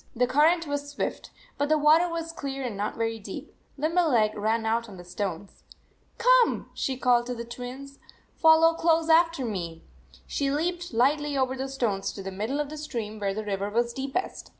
[0.15, 1.29] The current was swift,
[1.59, 3.53] but the water was clear and not very deep.
[3.77, 5.61] Limberleg ran out on the stones.
[6.17, 7.99] "Come," she called to the Twins."
[8.41, 9.83] Fol low close after me."
[10.25, 13.69] She leaped lightly over the stones to the middle of the stream, where the river
[13.69, 14.49] was deepest.